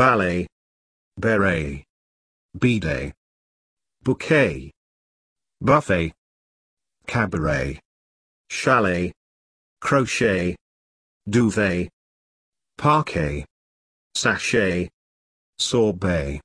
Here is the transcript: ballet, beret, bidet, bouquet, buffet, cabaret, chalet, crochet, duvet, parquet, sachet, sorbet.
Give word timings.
ballet, 0.00 0.46
beret, 1.18 1.84
bidet, 2.58 3.12
bouquet, 4.02 4.70
buffet, 5.60 6.10
cabaret, 7.06 7.78
chalet, 8.48 9.12
crochet, 9.82 10.56
duvet, 11.28 11.90
parquet, 12.78 13.44
sachet, 14.14 14.88
sorbet. 15.58 16.38